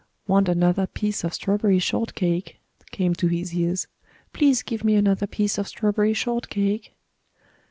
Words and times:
"Want 0.25 0.49
another 0.49 0.87
piece 0.87 1.23
of 1.23 1.31
strawberry 1.35 1.77
shortcake," 1.77 2.57
came 2.89 3.13
to 3.13 3.27
his 3.27 3.53
ears. 3.53 3.85
"Please 4.33 4.63
give 4.63 4.83
me 4.83 4.95
another 4.95 5.27
piece 5.27 5.59
of 5.59 5.67
strawberry 5.67 6.15
shortcake." 6.15 6.93